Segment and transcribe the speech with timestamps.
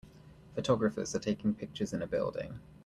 [0.55, 2.59] photographers are taking pictures in a building.